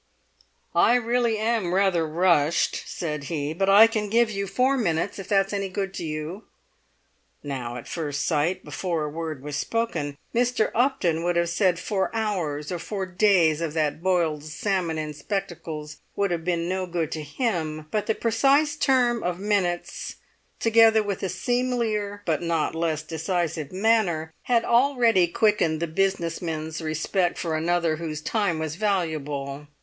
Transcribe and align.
"I 0.73 0.95
really 0.95 1.37
am 1.37 1.75
rather 1.75 2.07
rushed," 2.07 2.85
said 2.87 3.25
he; 3.25 3.53
"but 3.53 3.69
I 3.69 3.85
can 3.85 4.09
give 4.09 4.31
you 4.31 4.47
four 4.47 4.75
minutes, 4.75 5.19
if 5.19 5.27
that's 5.27 5.53
any 5.53 5.69
good 5.69 5.93
to 5.93 6.03
you." 6.03 6.45
Now, 7.43 7.75
at 7.75 7.87
first 7.87 8.25
sight, 8.25 8.65
before 8.65 9.03
a 9.03 9.09
word 9.09 9.43
was 9.43 9.57
spoken, 9.57 10.17
Mr. 10.33 10.71
Upton 10.73 11.23
would 11.23 11.35
have 11.35 11.49
said 11.49 11.77
four 11.77 12.09
hours 12.15 12.71
or 12.71 12.79
four 12.79 13.05
days 13.05 13.61
of 13.61 13.73
that 13.75 14.01
boiled 14.01 14.43
salmon 14.43 14.97
in 14.97 15.13
spectacles 15.13 15.97
would 16.15 16.31
have 16.31 16.43
been 16.43 16.67
no 16.67 16.87
good 16.87 17.11
to 17.11 17.21
him; 17.21 17.85
but 17.91 18.07
the 18.07 18.15
precise 18.15 18.75
term 18.75 19.21
of 19.21 19.37
minutes, 19.37 20.15
together 20.59 21.03
with 21.03 21.21
a 21.21 21.29
seemlier 21.29 22.21
but 22.25 22.41
not 22.41 22.73
less 22.73 23.03
decisive 23.03 23.71
manner, 23.71 24.33
had 24.45 24.65
already 24.65 25.27
quickened 25.27 25.79
the 25.79 25.85
business 25.85 26.41
man's 26.41 26.81
respect 26.81 27.37
for 27.37 27.55
another 27.55 27.97
whose 27.97 28.19
time 28.19 28.57
was 28.57 28.77
valuable. 28.77 29.67